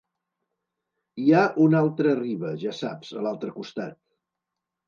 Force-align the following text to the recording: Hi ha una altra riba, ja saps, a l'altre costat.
Hi 1.23 1.35
ha 1.35 1.43
una 1.67 1.81
altra 1.87 2.13
riba, 2.21 2.55
ja 2.65 2.75
saps, 2.81 3.15
a 3.23 3.27
l'altre 3.27 3.55
costat. 3.59 4.01